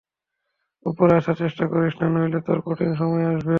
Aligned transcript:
উপরে 0.85 1.13
আসার 1.15 1.35
চেষ্টা 1.35 1.65
করিস 1.67 1.93
না, 2.01 2.07
নইলে 2.09 2.39
তোর 2.47 2.59
কঠিন 2.65 2.91
সময় 2.95 3.25
আসবে। 3.25 3.49